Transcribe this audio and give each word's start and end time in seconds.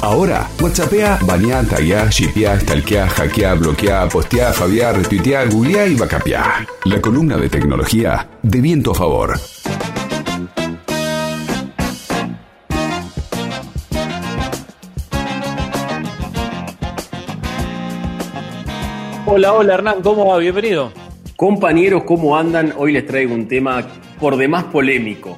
Ahora, 0.00 0.48
WhatsAppea, 0.60 1.18
bañá, 1.26 1.64
tagueá, 1.64 2.08
shipeá, 2.08 2.58
stalkeá, 2.60 3.08
hackeá, 3.08 3.54
bloqueá, 3.54 4.08
posteá, 4.08 4.52
fabiá, 4.52 4.92
retuiteá, 4.92 5.44
googleá 5.46 5.88
y 5.88 5.96
bacapeá. 5.96 6.64
La 6.84 7.00
columna 7.00 7.36
de 7.36 7.48
tecnología 7.48 8.28
de 8.40 8.60
viento 8.60 8.92
a 8.92 8.94
favor. 8.94 9.34
Hola, 19.26 19.52
hola 19.52 19.74
Hernán, 19.74 20.00
¿cómo 20.02 20.26
va? 20.26 20.38
Bienvenido. 20.38 20.92
Compañeros, 21.36 22.04
¿cómo 22.04 22.36
andan? 22.36 22.72
Hoy 22.76 22.92
les 22.92 23.04
traigo 23.04 23.34
un 23.34 23.48
tema 23.48 23.84
por 24.20 24.36
demás 24.36 24.64
polémico. 24.64 25.36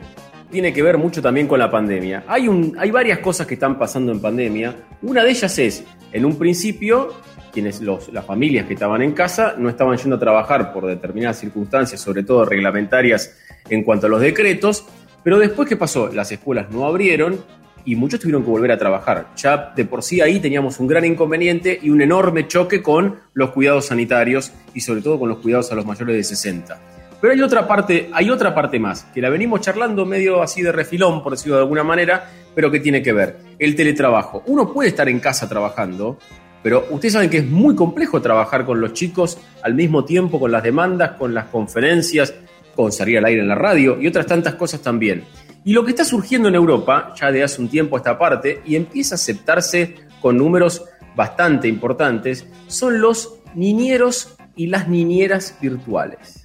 Tiene 0.51 0.73
que 0.73 0.83
ver 0.83 0.99
mucho 0.99 1.23
también 1.23 1.47
con 1.47 1.59
la 1.59 1.71
pandemia. 1.71 2.25
Hay, 2.27 2.91
varias 2.91 3.21
cosas 3.21 3.47
que 3.47 3.55
están 3.55 3.79
pasando 3.79 4.11
en 4.11 4.21
pandemia. 4.21 4.75
Una 5.03 5.23
de 5.23 5.31
ellas 5.31 5.59
es, 5.59 5.85
en 6.13 6.25
un 6.25 6.37
principio, 6.37 7.15
quienes 7.53 7.81
las 7.81 8.25
familias 8.27 8.67
que 8.67 8.75
estaban 8.75 9.01
en 9.03 9.13
casa 9.13 9.55
no 9.57 9.69
estaban 9.69 9.97
yendo 9.97 10.17
a 10.17 10.19
trabajar 10.19 10.73
por 10.73 10.87
determinadas 10.87 11.39
circunstancias, 11.39 12.01
sobre 12.01 12.25
todo 12.25 12.45
reglamentarias 12.45 13.39
en 13.69 13.85
cuanto 13.85 14.07
a 14.07 14.11
los 14.11 14.21
decretos. 14.21 14.87
Pero 15.23 15.39
después, 15.39 15.69
¿qué 15.69 15.77
pasó? 15.77 16.09
Las 16.13 16.33
escuelas 16.33 16.71
no 16.71 16.85
abrieron, 16.85 17.39
y 17.85 17.97
muchos 17.97 18.21
tuvieron 18.21 18.43
que 18.43 18.51
volver 18.51 18.73
a 18.73 18.79
trabajar. 18.79 19.29
Ya 19.37 19.73
de 19.75 19.85
por 19.85 20.03
sí 20.03 20.21
ahí 20.21 20.41
teníamos 20.41 20.81
un 20.81 20.87
gran 20.87 21.05
inconveniente 21.05 21.79
y 21.81 21.91
un 21.91 22.03
enorme 22.03 22.47
choque 22.47 22.83
con 22.83 23.21
los 23.33 23.51
cuidados 23.51 23.87
sanitarios 23.87 24.53
y 24.75 24.81
sobre 24.81 25.01
todo 25.01 25.19
con 25.19 25.29
los 25.29 25.39
cuidados 25.39 25.73
a 25.73 25.75
los 25.75 25.87
mayores 25.87 26.17
de 26.17 26.25
60. 26.25 27.00
Pero 27.21 27.35
hay 27.35 27.43
otra 27.43 27.69
parte, 27.69 28.09
hay 28.13 28.31
otra 28.31 28.55
parte 28.55 28.79
más, 28.79 29.05
que 29.15 29.21
la 29.21 29.29
venimos 29.29 29.61
charlando 29.61 30.07
medio 30.07 30.43
así 30.43 30.63
de 30.63 30.73
refilón, 30.73 31.23
por 31.23 31.33
decirlo 31.33 31.57
de 31.57 31.63
alguna 31.63 31.85
manera, 31.85 32.31
pero 32.55 32.71
que 32.71 32.81
tiene 32.81 33.03
que 33.03 33.13
ver. 33.13 33.37
El 33.59 33.77
teletrabajo. 33.77 34.43
Uno 34.47 34.73
puede 34.73 34.89
estar 34.89 35.09
en 35.09 35.21
casa 35.21 35.49
trabajando, 35.49 36.19
pero 36.63 36.87
ustedes 36.91 37.15
saben 37.15 37.29
que 37.31 37.39
es 37.39 37.47
muy 37.47 37.75
complejo 37.75 38.23
trabajar 38.23 38.65
con 38.65 38.81
los 38.81 38.93
chicos 38.95 39.39
al 39.63 39.75
mismo 39.75 40.05
tiempo, 40.05 40.41
con 40.41 40.51
las 40.51 40.63
demandas, 40.63 41.13
con 41.13 41.35
las 41.35 41.47
conferencias, 41.47 42.35
con 42.75 42.93
salir 42.93 43.19
al 43.19 43.27
aire 43.27 43.43
en 43.43 43.49
la 43.49 43.55
radio 43.55 44.01
y 44.01 44.07
otras 44.07 44.27
tantas 44.27 44.55
cosas 44.55 44.81
también. 44.81 45.25
Y 45.65 45.75
lo 45.75 45.85
que 45.85 45.91
está 45.91 46.05
surgiendo 46.05 46.49
en 46.49 46.55
Europa, 46.55 47.15
ya 47.21 47.31
de 47.31 47.43
hace 47.43 47.61
un 47.61 47.69
tiempo 47.69 47.99
esta 47.99 48.19
parte, 48.19 48.63
y 48.65 48.77
empieza 48.77 49.15
a 49.15 49.17
aceptarse 49.17 49.97
con 50.23 50.39
números 50.39 50.85
bastante 51.15 51.69
importantes, 51.69 52.47
son 52.67 53.01
los 53.01 53.41
niñeros 53.55 54.37
y 54.57 54.69
las 54.69 54.89
niñeras 54.89 55.59
virtuales. 55.61 56.40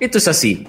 Esto 0.00 0.18
es 0.18 0.28
así. 0.28 0.66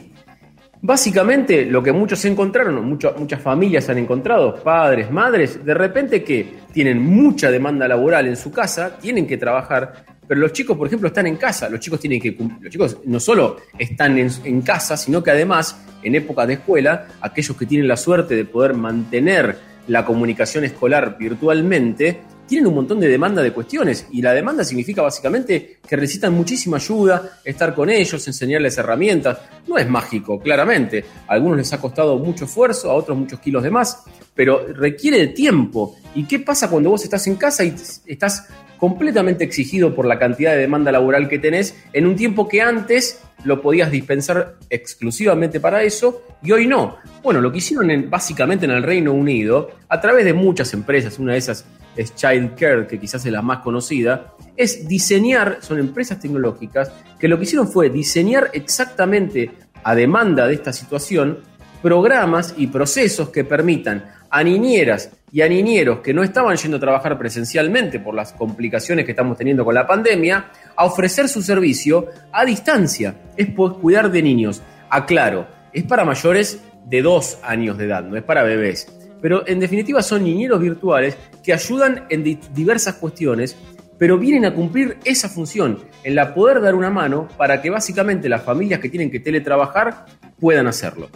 Básicamente 0.82 1.66
lo 1.66 1.84
que 1.84 1.92
muchos 1.92 2.24
encontraron, 2.24 2.84
muchas 2.86 3.42
familias 3.42 3.90
han 3.90 3.98
encontrado, 3.98 4.56
padres, 4.64 5.12
madres, 5.12 5.64
de 5.64 5.74
repente 5.74 6.24
que 6.24 6.60
tienen 6.72 7.02
mucha 7.02 7.52
demanda 7.52 7.86
laboral 7.86 8.28
en 8.28 8.38
su 8.38 8.50
casa, 8.50 8.98
tienen 8.98 9.28
que 9.28 9.38
trabajar, 9.38 10.06
pero 10.26 10.40
los 10.40 10.54
chicos, 10.54 10.78
por 10.78 10.88
ejemplo, 10.88 11.10
están 11.10 11.28
en 11.28 11.36
casa, 11.36 11.68
los 11.70 11.82
chicos 11.82 12.00
tienen 12.00 12.22
que 12.22 12.38
los 12.62 12.72
chicos 12.72 12.98
no 13.06 13.20
solo 13.20 13.58
están 13.78 14.18
en, 14.18 14.30
en 14.46 14.62
casa, 14.62 14.96
sino 14.96 15.22
que 15.22 15.32
además 15.32 15.78
en 16.02 16.16
época 16.16 16.48
de 16.48 16.54
escuela, 16.54 17.08
aquellos 17.20 17.58
que 17.58 17.66
tienen 17.66 17.88
la 17.88 17.98
suerte 17.98 18.36
de 18.36 18.46
poder 18.46 18.74
mantener 18.74 19.58
la 19.88 20.06
comunicación 20.06 20.64
escolar 20.64 21.18
virtualmente, 21.20 22.22
tienen 22.50 22.68
un 22.68 22.74
montón 22.74 23.00
de 23.00 23.08
demanda 23.08 23.44
de 23.44 23.54
cuestiones 23.54 24.08
y 24.12 24.24
la 24.24 24.34
demanda 24.34 24.64
significa 24.64 25.04
básicamente 25.04 25.78
que 25.88 25.96
necesitan 25.96 26.34
muchísima 26.34 26.78
ayuda, 26.78 27.40
estar 27.46 27.76
con 27.76 27.90
ellos, 27.92 28.28
enseñarles 28.28 28.78
herramientas. 28.80 29.38
No 29.68 29.78
es 29.78 29.88
mágico, 29.88 30.40
claramente. 30.40 31.06
A 31.28 31.34
algunos 31.34 31.60
les 31.60 31.72
ha 31.72 31.80
costado 31.80 32.18
mucho 32.18 32.46
esfuerzo, 32.46 32.90
a 32.90 32.96
otros 32.96 33.16
muchos 33.16 33.40
kilos 33.40 33.62
de 33.62 33.70
más, 33.70 34.04
pero 34.34 34.66
requiere 34.74 35.20
de 35.20 35.28
tiempo. 35.28 35.96
¿Y 36.16 36.26
qué 36.26 36.40
pasa 36.40 36.70
cuando 36.70 36.90
vos 36.90 37.04
estás 37.04 37.28
en 37.28 37.36
casa 37.36 37.64
y 37.64 37.76
estás 38.08 38.48
completamente 38.80 39.44
exigido 39.44 39.94
por 39.94 40.06
la 40.06 40.18
cantidad 40.18 40.52
de 40.52 40.58
demanda 40.58 40.92
laboral 40.92 41.30
que 41.30 41.38
tenés 41.38 41.76
en 41.94 42.08
un 42.08 42.16
tiempo 42.16 42.48
que 42.48 42.62
antes 42.62 43.22
lo 43.44 43.62
podías 43.62 43.92
dispensar 43.92 44.56
exclusivamente 44.70 45.60
para 45.60 45.84
eso 45.84 46.24
y 46.42 46.52
hoy 46.52 46.66
no. 46.66 46.98
Bueno, 47.22 47.42
lo 47.42 47.52
que 47.52 47.60
hicieron 47.60 48.10
básicamente 48.10 48.66
en 48.66 48.72
el 48.72 48.84
Reino 48.84 49.14
Unido, 49.14 49.72
a 49.88 50.02
través 50.02 50.26
de 50.26 50.34
muchas 50.34 50.74
empresas, 50.74 51.20
una 51.20 51.34
de 51.34 51.40
esas 51.40 51.66
es 51.96 52.16
Child 52.16 52.56
Care, 52.56 52.88
que 52.88 53.00
quizás 53.00 53.26
es 53.26 53.32
la 53.32 53.42
más 53.42 53.60
conocida, 53.60 54.34
es 54.56 54.88
diseñar, 54.88 55.60
son 55.62 55.80
empresas 55.80 56.20
tecnológicas, 56.20 56.92
que 57.20 57.28
lo 57.28 57.38
que 57.38 57.44
hicieron 57.44 57.68
fue 57.68 57.90
diseñar 57.90 58.50
exactamente 58.54 59.52
a 59.84 59.96
demanda 59.96 60.48
de 60.48 60.54
esta 60.54 60.74
situación 60.74 61.40
programas 61.82 62.54
y 62.58 62.68
procesos 62.68 63.30
que 63.30 63.44
permitan 63.44 64.12
a 64.30 64.44
niñeras 64.44 65.12
y 65.32 65.42
a 65.42 65.50
niñeros 65.50 66.00
que 66.00 66.14
no 66.14 66.24
estaban 66.24 66.56
yendo 66.58 66.78
a 66.78 66.80
trabajar 66.80 67.18
presencialmente 67.18 68.00
por 68.00 68.14
las 68.16 68.34
complicaciones 68.34 69.06
que 69.06 69.12
estamos 69.12 69.38
teniendo 69.38 69.64
con 69.64 69.76
la 69.76 69.88
pandemia, 69.88 70.52
a 70.76 70.86
ofrecer 70.86 71.28
su 71.28 71.42
servicio 71.42 72.08
a 72.32 72.46
distancia. 72.46 73.16
Es 73.38 73.50
cuidar 73.50 74.12
de 74.12 74.22
niños. 74.22 74.62
Aclaro, 74.90 75.48
es 75.72 75.84
para 75.84 76.04
mayores 76.04 76.60
de 76.86 77.02
dos 77.02 77.38
años 77.44 77.78
de 77.78 77.86
edad, 77.86 78.04
no 78.04 78.18
es 78.18 78.24
para 78.24 78.44
bebés. 78.44 78.99
Pero 79.22 79.48
en 79.48 79.60
definitiva 79.60 80.02
son 80.02 80.24
niñeros 80.24 80.60
virtuales 80.60 81.18
que 81.44 81.54
ayudan 81.54 82.06
en 82.10 82.40
diversas 82.54 82.96
cuestiones, 82.96 83.58
pero 83.98 84.18
vienen 84.18 84.46
a 84.46 84.54
cumplir 84.54 84.98
esa 85.04 85.28
función, 85.28 85.80
en 86.04 86.16
la 86.16 86.34
poder 86.34 86.62
dar 86.62 86.76
una 86.76 86.90
mano 86.90 87.28
para 87.38 87.62
que 87.62 87.70
básicamente 87.70 88.30
las 88.30 88.44
familias 88.44 88.80
que 88.80 88.90
tienen 88.90 89.12
que 89.12 89.20
teletrabajar 89.20 90.06
puedan 90.40 90.68
hacerlo. 90.68 91.10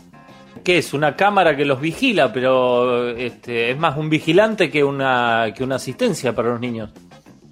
¿Qué 0.63 0.77
es? 0.77 0.93
Una 0.93 1.15
cámara 1.15 1.55
que 1.57 1.65
los 1.65 1.81
vigila, 1.81 2.31
pero 2.31 3.09
este, 3.09 3.71
es 3.71 3.77
más 3.77 3.97
un 3.97 4.09
vigilante 4.09 4.69
que 4.69 4.83
una, 4.83 5.53
que 5.55 5.63
una 5.63 5.75
asistencia 5.75 6.33
para 6.33 6.49
los 6.49 6.59
niños. 6.59 6.91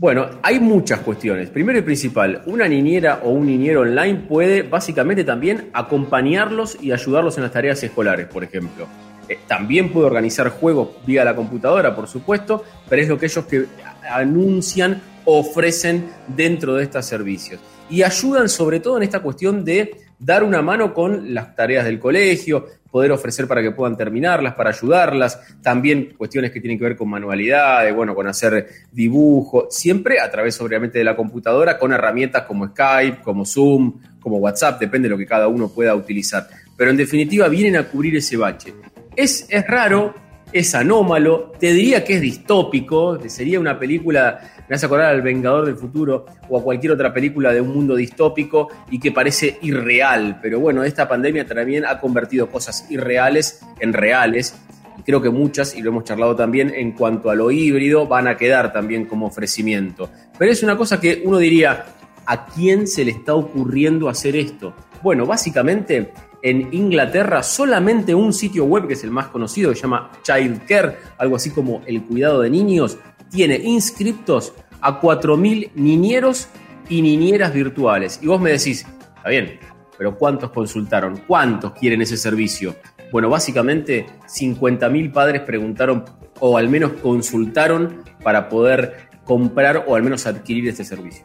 Bueno, 0.01 0.27
hay 0.41 0.59
muchas 0.59 1.01
cuestiones. 1.01 1.49
Primero 1.49 1.77
y 1.77 1.83
principal, 1.83 2.41
una 2.45 2.67
niñera 2.67 3.19
o 3.23 3.29
un 3.29 3.45
niñero 3.45 3.81
online 3.81 4.21
puede 4.27 4.63
básicamente 4.63 5.23
también 5.23 5.69
acompañarlos 5.73 6.77
y 6.81 6.91
ayudarlos 6.91 7.37
en 7.37 7.43
las 7.43 7.51
tareas 7.51 7.83
escolares, 7.83 8.27
por 8.27 8.43
ejemplo. 8.43 8.87
Eh, 9.27 9.39
también 9.47 9.91
puede 9.91 10.07
organizar 10.07 10.49
juegos 10.49 10.89
vía 11.05 11.23
la 11.23 11.35
computadora, 11.35 11.95
por 11.95 12.07
supuesto, 12.07 12.63
pero 12.89 13.01
es 13.01 13.07
lo 13.07 13.17
que 13.17 13.27
ellos 13.27 13.45
que 13.45 13.65
anuncian, 14.09 15.01
ofrecen 15.25 16.09
dentro 16.27 16.75
de 16.75 16.83
estos 16.83 17.05
servicios. 17.05 17.59
Y 17.89 18.03
ayudan 18.03 18.49
sobre 18.49 18.79
todo 18.79 18.97
en 18.97 19.03
esta 19.03 19.19
cuestión 19.19 19.63
de 19.63 19.95
dar 20.17 20.43
una 20.43 20.61
mano 20.61 20.93
con 20.93 21.33
las 21.33 21.55
tareas 21.55 21.83
del 21.83 21.99
colegio, 21.99 22.65
poder 22.91 23.11
ofrecer 23.11 23.47
para 23.47 23.61
que 23.61 23.71
puedan 23.71 23.97
terminarlas, 23.97 24.53
para 24.53 24.69
ayudarlas, 24.69 25.39
también 25.61 26.13
cuestiones 26.17 26.51
que 26.51 26.59
tienen 26.59 26.77
que 26.77 26.83
ver 26.83 26.95
con 26.95 27.09
manualidades, 27.09 27.95
bueno, 27.95 28.13
con 28.13 28.27
hacer 28.27 28.67
dibujo, 28.91 29.67
siempre 29.71 30.19
a 30.19 30.29
través 30.29 30.59
obviamente 30.61 30.99
de 30.99 31.05
la 31.05 31.15
computadora, 31.15 31.79
con 31.79 31.93
herramientas 31.93 32.43
como 32.43 32.67
Skype, 32.67 33.21
como 33.23 33.45
Zoom, 33.45 33.99
como 34.19 34.37
WhatsApp, 34.37 34.79
depende 34.79 35.07
de 35.07 35.11
lo 35.11 35.17
que 35.17 35.25
cada 35.25 35.47
uno 35.47 35.69
pueda 35.69 35.95
utilizar. 35.95 36.47
Pero 36.77 36.91
en 36.91 36.97
definitiva 36.97 37.47
vienen 37.47 37.77
a 37.77 37.87
cubrir 37.87 38.15
ese 38.17 38.37
bache. 38.37 38.73
Es, 39.15 39.45
es 39.49 39.67
raro, 39.67 40.13
es 40.53 40.73
anómalo, 40.73 41.51
te 41.59 41.73
diría 41.73 42.03
que 42.03 42.15
es 42.15 42.21
distópico, 42.21 43.19
sería 43.29 43.59
una 43.59 43.77
película, 43.77 44.39
me 44.69 44.75
hace 44.75 44.85
acordar 44.85 45.07
al 45.07 45.21
Vengador 45.21 45.65
del 45.65 45.75
Futuro 45.75 46.25
o 46.49 46.59
a 46.59 46.63
cualquier 46.63 46.93
otra 46.93 47.13
película 47.13 47.53
de 47.53 47.61
un 47.61 47.73
mundo 47.73 47.95
distópico 47.95 48.69
y 48.89 48.99
que 48.99 49.11
parece 49.11 49.57
irreal, 49.61 50.39
pero 50.41 50.59
bueno, 50.59 50.83
esta 50.83 51.07
pandemia 51.07 51.45
también 51.45 51.85
ha 51.85 51.99
convertido 51.99 52.49
cosas 52.49 52.89
irreales 52.89 53.61
en 53.79 53.93
reales 53.93 54.55
y 54.97 55.03
creo 55.03 55.21
que 55.21 55.29
muchas, 55.29 55.75
y 55.75 55.81
lo 55.81 55.89
hemos 55.89 56.03
charlado 56.03 56.35
también, 56.35 56.73
en 56.73 56.93
cuanto 56.93 57.29
a 57.29 57.35
lo 57.35 57.51
híbrido, 57.51 58.07
van 58.07 58.27
a 58.27 58.37
quedar 58.37 58.71
también 58.71 59.05
como 59.05 59.27
ofrecimiento. 59.27 60.09
Pero 60.37 60.51
es 60.51 60.63
una 60.63 60.77
cosa 60.77 60.99
que 60.99 61.21
uno 61.25 61.37
diría, 61.37 61.85
¿a 62.25 62.45
quién 62.45 62.87
se 62.87 63.03
le 63.03 63.11
está 63.11 63.35
ocurriendo 63.35 64.09
hacer 64.09 64.35
esto? 64.35 64.73
Bueno, 65.01 65.25
básicamente 65.25 66.11
en 66.41 66.73
Inglaterra 66.73 67.43
solamente 67.43 68.15
un 68.15 68.33
sitio 68.33 68.65
web 68.65 68.87
que 68.87 68.93
es 68.93 69.03
el 69.03 69.11
más 69.11 69.27
conocido, 69.27 69.69
que 69.69 69.75
se 69.75 69.83
llama 69.83 70.11
Child 70.23 70.65
Care, 70.65 70.97
algo 71.17 71.35
así 71.35 71.51
como 71.51 71.81
el 71.85 72.03
cuidado 72.03 72.41
de 72.41 72.49
niños, 72.49 72.97
tiene 73.29 73.55
inscriptos 73.55 74.53
a 74.81 74.99
4.000 74.99 75.71
niñeros 75.75 76.47
y 76.89 77.01
niñeras 77.01 77.53
virtuales. 77.53 78.19
Y 78.21 78.27
vos 78.27 78.41
me 78.41 78.51
decís, 78.51 78.85
está 79.15 79.29
bien, 79.29 79.59
pero 79.97 80.17
¿cuántos 80.17 80.51
consultaron? 80.51 81.21
¿Cuántos 81.27 81.73
quieren 81.73 82.01
ese 82.01 82.17
servicio? 82.17 82.75
Bueno, 83.11 83.29
básicamente 83.29 84.05
50.000 84.27 85.11
padres 85.11 85.41
preguntaron 85.41 86.05
o 86.39 86.57
al 86.57 86.69
menos 86.69 86.93
consultaron 86.93 88.03
para 88.23 88.49
poder 88.49 89.09
comprar 89.23 89.85
o 89.87 89.95
al 89.95 90.03
menos 90.03 90.25
adquirir 90.25 90.67
este 90.67 90.83
servicio. 90.83 91.23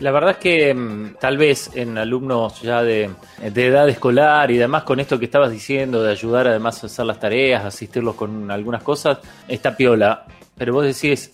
La 0.00 0.10
verdad 0.10 0.32
es 0.32 0.36
que 0.38 0.74
mm, 0.74 1.14
tal 1.20 1.36
vez 1.36 1.70
en 1.74 1.98
alumnos 1.98 2.60
ya 2.62 2.82
de, 2.82 3.10
edad 3.40 3.88
escolar 3.88 4.50
y 4.50 4.56
demás, 4.56 4.82
con 4.84 5.00
esto 5.00 5.18
que 5.18 5.26
estabas 5.26 5.50
diciendo, 5.50 6.02
de 6.02 6.10
ayudar 6.10 6.48
además 6.48 6.82
a 6.82 6.86
hacer 6.86 7.04
las 7.06 7.20
tareas, 7.20 7.64
asistirlos 7.64 8.14
con 8.14 8.50
algunas 8.50 8.82
cosas, 8.82 9.18
está 9.48 9.76
piola. 9.76 10.24
Pero 10.56 10.74
vos 10.74 10.84
decís, 10.84 11.32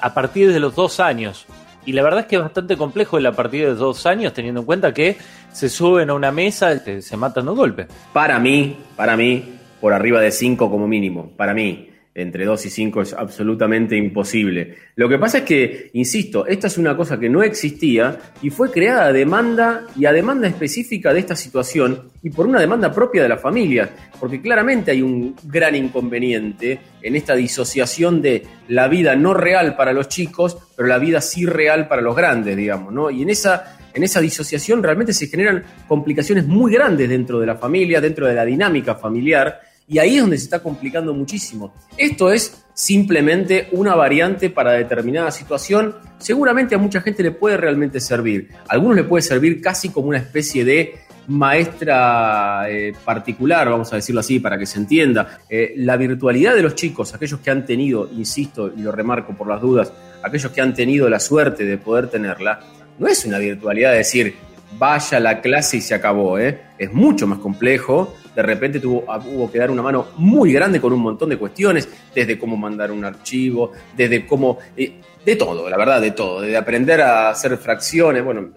a 0.00 0.12
partir 0.12 0.52
de 0.52 0.60
los 0.60 0.74
dos 0.74 1.00
años. 1.00 1.46
Y 1.86 1.92
la 1.92 2.02
verdad 2.02 2.20
es 2.20 2.26
que 2.26 2.36
es 2.36 2.42
bastante 2.42 2.76
complejo 2.76 3.18
el 3.18 3.26
a 3.26 3.32
partir 3.32 3.66
de 3.66 3.74
dos 3.74 4.06
años, 4.06 4.32
teniendo 4.32 4.60
en 4.60 4.66
cuenta 4.66 4.92
que 4.94 5.16
se 5.52 5.68
suben 5.68 6.10
a 6.10 6.14
una 6.14 6.32
mesa 6.32 6.78
se 6.78 7.16
matan 7.16 7.44
dos 7.44 7.56
golpes. 7.56 7.86
Para 8.12 8.38
mí, 8.38 8.76
para 8.96 9.16
mí, 9.16 9.54
por 9.80 9.92
arriba 9.92 10.20
de 10.20 10.30
cinco 10.30 10.70
como 10.70 10.88
mínimo, 10.88 11.30
para 11.36 11.52
mí. 11.52 11.90
Entre 12.14 12.44
2 12.44 12.66
y 12.66 12.70
5 12.70 13.02
es 13.02 13.12
absolutamente 13.12 13.96
imposible. 13.96 14.76
Lo 14.94 15.08
que 15.08 15.18
pasa 15.18 15.38
es 15.38 15.44
que, 15.44 15.90
insisto, 15.94 16.46
esta 16.46 16.68
es 16.68 16.78
una 16.78 16.96
cosa 16.96 17.18
que 17.18 17.28
no 17.28 17.42
existía 17.42 18.18
y 18.40 18.50
fue 18.50 18.70
creada 18.70 19.06
a 19.06 19.12
demanda 19.12 19.86
y 19.96 20.06
a 20.06 20.12
demanda 20.12 20.46
específica 20.46 21.12
de 21.12 21.20
esta 21.20 21.34
situación 21.34 22.12
y 22.22 22.30
por 22.30 22.46
una 22.46 22.60
demanda 22.60 22.92
propia 22.92 23.22
de 23.22 23.28
la 23.28 23.36
familia, 23.36 23.90
porque 24.20 24.40
claramente 24.40 24.92
hay 24.92 25.02
un 25.02 25.34
gran 25.44 25.74
inconveniente 25.74 26.78
en 27.02 27.16
esta 27.16 27.34
disociación 27.34 28.22
de 28.22 28.44
la 28.68 28.86
vida 28.86 29.16
no 29.16 29.34
real 29.34 29.74
para 29.76 29.92
los 29.92 30.08
chicos, 30.08 30.56
pero 30.76 30.88
la 30.88 30.98
vida 30.98 31.20
sí 31.20 31.46
real 31.46 31.88
para 31.88 32.00
los 32.00 32.14
grandes, 32.14 32.56
digamos, 32.56 32.92
¿no? 32.92 33.10
Y 33.10 33.22
en 33.22 33.30
esa 33.30 33.78
en 33.94 34.02
esa 34.02 34.20
disociación 34.20 34.82
realmente 34.82 35.12
se 35.12 35.28
generan 35.28 35.62
complicaciones 35.86 36.46
muy 36.46 36.72
grandes 36.72 37.08
dentro 37.08 37.38
de 37.38 37.46
la 37.46 37.54
familia, 37.54 38.00
dentro 38.00 38.26
de 38.26 38.34
la 38.34 38.44
dinámica 38.44 38.96
familiar, 38.96 39.60
y 39.86 39.98
ahí 39.98 40.16
es 40.16 40.20
donde 40.22 40.38
se 40.38 40.44
está 40.44 40.62
complicando 40.62 41.12
muchísimo. 41.12 41.74
Esto 41.96 42.32
es 42.32 42.64
simplemente 42.72 43.68
una 43.72 43.94
variante 43.94 44.50
para 44.50 44.72
determinada 44.72 45.30
situación. 45.30 45.94
Seguramente 46.18 46.74
a 46.74 46.78
mucha 46.78 47.00
gente 47.00 47.22
le 47.22 47.30
puede 47.30 47.56
realmente 47.56 48.00
servir. 48.00 48.50
A 48.68 48.74
algunos 48.74 48.96
le 48.96 49.04
puede 49.04 49.22
servir 49.22 49.60
casi 49.60 49.90
como 49.90 50.08
una 50.08 50.18
especie 50.18 50.64
de 50.64 50.94
maestra 51.26 52.66
eh, 52.68 52.92
particular, 53.04 53.68
vamos 53.68 53.92
a 53.92 53.96
decirlo 53.96 54.20
así, 54.20 54.40
para 54.40 54.58
que 54.58 54.66
se 54.66 54.78
entienda. 54.78 55.38
Eh, 55.48 55.74
la 55.76 55.96
virtualidad 55.96 56.54
de 56.54 56.62
los 56.62 56.74
chicos, 56.74 57.14
aquellos 57.14 57.40
que 57.40 57.50
han 57.50 57.64
tenido, 57.64 58.10
insisto 58.12 58.72
y 58.74 58.82
lo 58.82 58.92
remarco 58.92 59.34
por 59.34 59.48
las 59.48 59.60
dudas, 59.60 59.92
aquellos 60.22 60.50
que 60.52 60.60
han 60.60 60.74
tenido 60.74 61.08
la 61.08 61.20
suerte 61.20 61.64
de 61.64 61.78
poder 61.78 62.08
tenerla, 62.08 62.60
no 62.98 63.06
es 63.06 63.24
una 63.24 63.38
virtualidad 63.38 63.92
de 63.92 63.98
decir, 63.98 64.34
vaya 64.78 65.20
la 65.20 65.40
clase 65.40 65.78
y 65.78 65.80
se 65.80 65.94
acabó, 65.94 66.38
¿eh? 66.38 66.60
es 66.78 66.92
mucho 66.92 67.26
más 67.26 67.38
complejo 67.38 68.14
de 68.34 68.42
repente 68.42 68.80
tuvo, 68.80 69.04
ah, 69.08 69.20
que 69.50 69.58
dar 69.58 69.70
una 69.70 69.82
mano 69.82 70.08
muy 70.16 70.52
grande 70.52 70.80
con 70.80 70.92
un 70.92 71.00
montón 71.00 71.30
de 71.30 71.36
cuestiones, 71.36 71.88
desde 72.14 72.38
cómo 72.38 72.56
mandar 72.56 72.90
un 72.90 73.04
archivo, 73.04 73.72
desde 73.96 74.26
cómo... 74.26 74.58
Eh, 74.76 75.00
de 75.24 75.36
todo, 75.36 75.70
la 75.70 75.78
verdad, 75.78 76.02
de 76.02 76.10
todo, 76.10 76.42
de 76.42 76.54
aprender 76.54 77.00
a 77.00 77.30
hacer 77.30 77.56
fracciones, 77.56 78.22
bueno, 78.22 78.50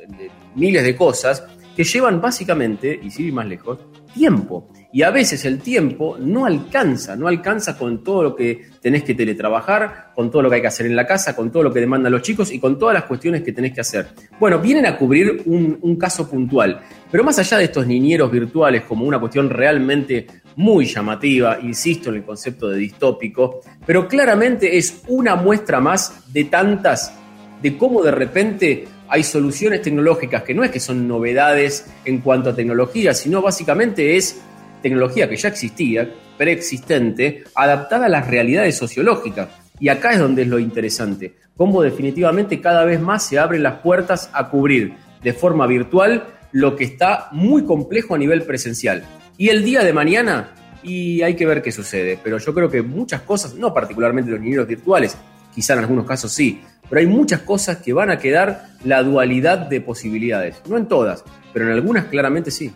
miles 0.55 0.83
de 0.83 0.97
cosas 0.97 1.45
que 1.77 1.85
llevan 1.85 2.19
básicamente, 2.19 2.99
y 3.01 3.09
si 3.09 3.27
ir 3.27 3.33
más 3.33 3.47
lejos, 3.47 3.79
tiempo. 4.17 4.67
Y 4.91 5.03
a 5.03 5.11
veces 5.11 5.45
el 5.45 5.59
tiempo 5.59 6.17
no 6.19 6.45
alcanza, 6.45 7.15
no 7.15 7.27
alcanza 7.27 7.77
con 7.77 8.03
todo 8.03 8.23
lo 8.23 8.35
que 8.35 8.65
tenés 8.81 9.03
que 9.03 9.13
teletrabajar, 9.13 10.11
con 10.15 10.31
todo 10.31 10.41
lo 10.41 10.49
que 10.49 10.55
hay 10.55 10.61
que 10.61 10.67
hacer 10.67 10.87
en 10.87 10.95
la 10.95 11.05
casa, 11.05 11.35
con 11.35 11.51
todo 11.51 11.63
lo 11.63 11.71
que 11.71 11.79
demandan 11.79 12.11
los 12.11 12.23
chicos 12.23 12.51
y 12.51 12.59
con 12.59 12.79
todas 12.79 12.95
las 12.95 13.03
cuestiones 13.03 13.43
que 13.43 13.51
tenés 13.51 13.73
que 13.73 13.81
hacer. 13.81 14.07
Bueno, 14.39 14.59
vienen 14.59 14.87
a 14.87 14.97
cubrir 14.97 15.43
un, 15.45 15.77
un 15.81 15.95
caso 15.97 16.27
puntual, 16.27 16.81
pero 17.11 17.23
más 17.23 17.37
allá 17.37 17.57
de 17.57 17.65
estos 17.65 17.85
niñeros 17.85 18.31
virtuales 18.31 18.83
como 18.83 19.05
una 19.05 19.19
cuestión 19.19 19.49
realmente 19.49 20.25
muy 20.55 20.85
llamativa, 20.85 21.59
insisto 21.61 22.09
en 22.09 22.15
el 22.15 22.23
concepto 22.23 22.69
de 22.69 22.79
distópico, 22.79 23.61
pero 23.85 24.07
claramente 24.07 24.77
es 24.77 25.03
una 25.07 25.35
muestra 25.35 25.79
más 25.79 26.33
de 26.33 26.45
tantas 26.45 27.13
de 27.61 27.77
cómo 27.77 28.03
de 28.03 28.11
repente 28.11 28.87
hay 29.09 29.23
soluciones 29.23 29.81
tecnológicas 29.81 30.43
que 30.43 30.53
no 30.53 30.63
es 30.63 30.71
que 30.71 30.79
son 30.79 31.07
novedades 31.07 31.85
en 32.05 32.19
cuanto 32.19 32.49
a 32.49 32.55
tecnología, 32.55 33.13
sino 33.13 33.41
básicamente 33.41 34.17
es 34.17 34.41
tecnología 34.81 35.29
que 35.29 35.37
ya 35.37 35.49
existía, 35.49 36.09
preexistente, 36.37 37.43
adaptada 37.55 38.05
a 38.05 38.09
las 38.09 38.27
realidades 38.27 38.77
sociológicas. 38.77 39.49
Y 39.79 39.89
acá 39.89 40.11
es 40.11 40.19
donde 40.19 40.43
es 40.43 40.47
lo 40.47 40.59
interesante, 40.59 41.35
cómo 41.55 41.81
definitivamente 41.81 42.61
cada 42.61 42.83
vez 42.85 42.99
más 42.99 43.23
se 43.23 43.39
abren 43.39 43.63
las 43.63 43.79
puertas 43.79 44.29
a 44.33 44.49
cubrir 44.49 44.93
de 45.23 45.33
forma 45.33 45.67
virtual 45.67 46.25
lo 46.51 46.75
que 46.75 46.85
está 46.85 47.29
muy 47.31 47.63
complejo 47.63 48.15
a 48.15 48.17
nivel 48.17 48.43
presencial. 48.43 49.03
Y 49.37 49.49
el 49.49 49.63
día 49.63 49.83
de 49.83 49.93
mañana, 49.93 50.49
y 50.81 51.21
hay 51.21 51.35
que 51.35 51.45
ver 51.45 51.61
qué 51.61 51.71
sucede, 51.71 52.19
pero 52.23 52.37
yo 52.39 52.53
creo 52.53 52.69
que 52.69 52.81
muchas 52.81 53.21
cosas, 53.21 53.53
no 53.55 53.73
particularmente 53.73 54.31
los 54.31 54.39
niños 54.39 54.65
virtuales, 54.67 55.17
quizá 55.53 55.73
en 55.73 55.79
algunos 55.79 56.05
casos 56.05 56.31
sí, 56.31 56.61
pero 56.89 56.99
hay 56.99 57.07
muchas 57.07 57.41
cosas 57.41 57.77
que 57.77 57.93
van 57.93 58.09
a 58.09 58.17
quedar 58.17 58.67
la 58.83 59.03
dualidad 59.03 59.57
de 59.57 59.81
posibilidades. 59.81 60.61
No 60.67 60.77
en 60.77 60.87
todas, 60.87 61.23
pero 61.53 61.65
en 61.65 61.71
algunas 61.71 62.05
claramente 62.05 62.51
sí. 62.51 62.73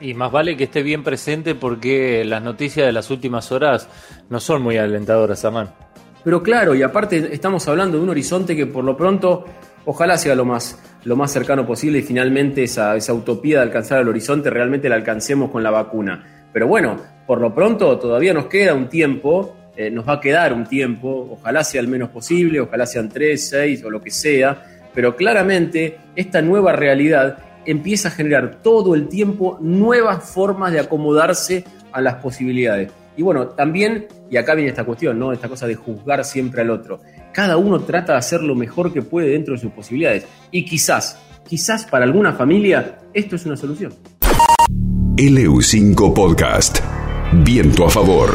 Y 0.00 0.14
más 0.14 0.32
vale 0.32 0.56
que 0.56 0.64
esté 0.64 0.82
bien 0.82 1.04
presente 1.04 1.54
porque 1.54 2.24
las 2.24 2.42
noticias 2.42 2.86
de 2.86 2.92
las 2.92 3.10
últimas 3.10 3.52
horas 3.52 3.88
no 4.30 4.40
son 4.40 4.62
muy 4.62 4.78
alentadoras, 4.78 5.44
Amán. 5.44 5.70
Pero 6.24 6.42
claro, 6.42 6.74
y 6.74 6.82
aparte 6.82 7.34
estamos 7.34 7.66
hablando 7.68 7.96
de 7.96 8.02
un 8.02 8.10
horizonte 8.10 8.56
que 8.56 8.66
por 8.66 8.84
lo 8.84 8.96
pronto 8.96 9.44
ojalá 9.84 10.18
sea 10.18 10.34
lo 10.34 10.44
más, 10.44 10.78
lo 11.04 11.16
más 11.16 11.32
cercano 11.32 11.66
posible 11.66 11.98
y 11.98 12.02
finalmente 12.02 12.62
esa, 12.62 12.96
esa 12.96 13.14
utopía 13.14 13.58
de 13.58 13.62
alcanzar 13.64 14.00
el 14.00 14.08
horizonte 14.08 14.50
realmente 14.50 14.88
la 14.88 14.96
alcancemos 14.96 15.50
con 15.50 15.62
la 15.62 15.70
vacuna. 15.70 16.48
Pero 16.52 16.66
bueno, 16.66 16.96
por 17.26 17.40
lo 17.40 17.54
pronto 17.54 17.98
todavía 17.98 18.34
nos 18.34 18.46
queda 18.46 18.74
un 18.74 18.88
tiempo, 18.88 19.56
eh, 19.76 19.90
nos 19.90 20.06
va 20.08 20.14
a 20.14 20.20
quedar 20.20 20.52
un 20.52 20.64
tiempo, 20.64 21.28
ojalá 21.32 21.64
sea 21.64 21.80
el 21.80 21.88
menos 21.88 22.10
posible, 22.10 22.60
ojalá 22.60 22.86
sean 22.86 23.08
tres, 23.08 23.48
seis 23.48 23.82
o 23.84 23.90
lo 23.90 24.00
que 24.02 24.10
sea, 24.10 24.62
pero 24.94 25.16
claramente 25.16 25.98
esta 26.16 26.42
nueva 26.42 26.72
realidad 26.72 27.38
empieza 27.64 28.08
a 28.08 28.10
generar 28.10 28.62
todo 28.62 28.94
el 28.94 29.08
tiempo 29.08 29.58
nuevas 29.60 30.24
formas 30.24 30.72
de 30.72 30.80
acomodarse 30.80 31.64
a 31.92 32.00
las 32.00 32.16
posibilidades. 32.16 32.90
Y 33.16 33.22
bueno, 33.22 33.48
también, 33.48 34.06
y 34.30 34.36
acá 34.36 34.54
viene 34.54 34.70
esta 34.70 34.84
cuestión, 34.84 35.18
¿no? 35.18 35.32
Esta 35.32 35.48
cosa 35.48 35.66
de 35.66 35.74
juzgar 35.74 36.24
siempre 36.24 36.62
al 36.62 36.70
otro. 36.70 37.00
Cada 37.32 37.56
uno 37.56 37.80
trata 37.80 38.12
de 38.12 38.18
hacer 38.18 38.42
lo 38.42 38.54
mejor 38.54 38.92
que 38.92 39.02
puede 39.02 39.28
dentro 39.30 39.54
de 39.54 39.60
sus 39.60 39.72
posibilidades. 39.72 40.26
Y 40.50 40.64
quizás, 40.64 41.18
quizás 41.46 41.84
para 41.84 42.04
alguna 42.04 42.32
familia, 42.32 42.98
esto 43.12 43.36
es 43.36 43.44
una 43.46 43.56
solución. 43.56 43.92
LU5 45.16 46.14
Podcast. 46.14 46.78
Viento 47.32 47.84
a 47.84 47.90
favor. 47.90 48.30